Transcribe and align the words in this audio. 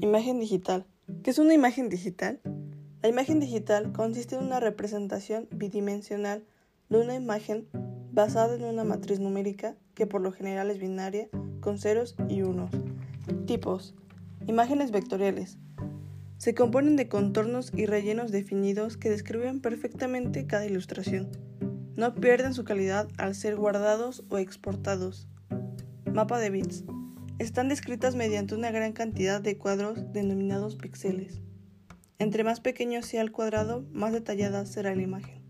Imagen 0.00 0.38
digital. 0.38 0.86
¿Qué 1.24 1.30
es 1.30 1.40
una 1.40 1.54
imagen 1.54 1.88
digital? 1.88 2.40
La 3.02 3.08
imagen 3.08 3.40
digital 3.40 3.92
consiste 3.92 4.36
en 4.36 4.44
una 4.44 4.60
representación 4.60 5.48
bidimensional 5.50 6.44
de 6.88 7.00
una 7.00 7.16
imagen 7.16 7.66
basada 8.12 8.54
en 8.54 8.62
una 8.62 8.84
matriz 8.84 9.18
numérica 9.18 9.74
que 9.94 10.06
por 10.06 10.20
lo 10.20 10.30
general 10.30 10.70
es 10.70 10.78
binaria 10.78 11.28
con 11.60 11.78
ceros 11.78 12.14
y 12.28 12.42
unos. 12.42 12.70
Tipos. 13.46 13.96
Imágenes 14.46 14.92
vectoriales. 14.92 15.58
Se 16.36 16.54
componen 16.54 16.94
de 16.94 17.08
contornos 17.08 17.72
y 17.74 17.86
rellenos 17.86 18.30
definidos 18.30 18.96
que 18.96 19.10
describen 19.10 19.60
perfectamente 19.60 20.46
cada 20.46 20.64
ilustración. 20.64 21.28
No 21.96 22.14
pierden 22.14 22.54
su 22.54 22.62
calidad 22.62 23.08
al 23.18 23.34
ser 23.34 23.56
guardados 23.56 24.22
o 24.28 24.38
exportados. 24.38 25.26
Mapa 26.04 26.38
de 26.38 26.50
bits. 26.50 26.84
Están 27.38 27.68
descritas 27.68 28.16
mediante 28.16 28.56
una 28.56 28.72
gran 28.72 28.92
cantidad 28.92 29.40
de 29.40 29.56
cuadros 29.56 30.12
denominados 30.12 30.74
píxeles. 30.74 31.40
Entre 32.18 32.42
más 32.42 32.58
pequeño 32.58 33.00
sea 33.02 33.22
el 33.22 33.30
cuadrado, 33.30 33.86
más 33.92 34.12
detallada 34.12 34.66
será 34.66 34.92
la 34.96 35.02
imagen. 35.02 35.47